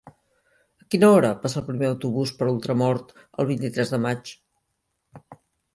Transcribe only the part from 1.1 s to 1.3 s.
hora